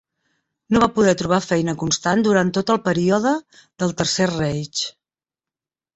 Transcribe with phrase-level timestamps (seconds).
[0.75, 3.35] No va poder trobar feina constant durant tot el període
[3.85, 4.87] del Tercer Reich.